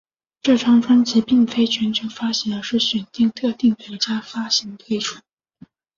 [0.41, 5.19] 这张专辑并非全球发行而是选定特定国家发行推出。